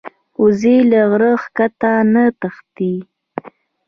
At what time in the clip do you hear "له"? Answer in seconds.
0.91-1.01